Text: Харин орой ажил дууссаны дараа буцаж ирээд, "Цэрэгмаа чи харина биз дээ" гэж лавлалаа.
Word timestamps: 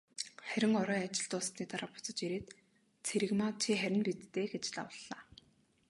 Харин 0.49 0.73
орой 0.81 1.01
ажил 1.07 1.27
дууссаны 1.31 1.63
дараа 1.71 1.89
буцаж 1.93 2.17
ирээд, 2.25 2.47
"Цэрэгмаа 3.05 3.51
чи 3.61 3.69
харина 3.81 4.03
биз 4.07 4.19
дээ" 4.33 4.47
гэж 4.53 4.65
лавлалаа. 4.75 5.21